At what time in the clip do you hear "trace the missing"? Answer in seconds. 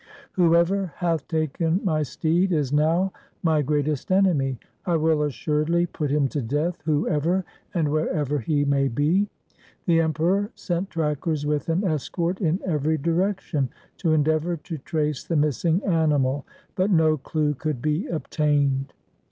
14.79-15.83